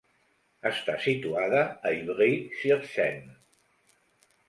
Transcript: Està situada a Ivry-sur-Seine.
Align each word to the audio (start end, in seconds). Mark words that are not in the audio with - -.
Està 0.69 0.95
situada 1.03 1.61
a 1.89 1.93
Ivry-sur-Seine. 1.99 3.41